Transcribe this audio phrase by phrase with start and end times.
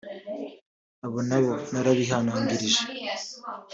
[1.05, 2.81] abo nabo narabihanangirije